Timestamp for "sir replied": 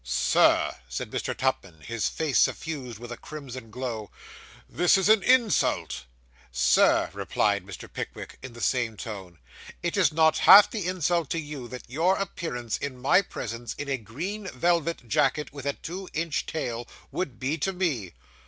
6.51-7.63